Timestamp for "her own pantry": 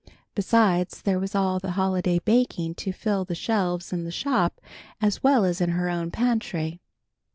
5.69-6.81